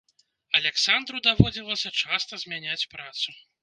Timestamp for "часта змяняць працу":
2.01-3.41